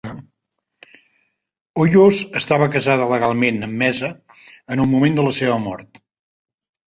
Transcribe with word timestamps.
Hoyos 1.81 2.21
estava 2.39 2.69
casada 2.75 3.05
legalment 3.11 3.61
amb 3.67 3.77
Mesa 3.83 4.11
en 4.77 4.83
el 4.85 4.89
moment 4.95 5.19
de 5.19 5.27
la 5.27 5.35
seva 5.41 5.59
mort. 5.67 6.01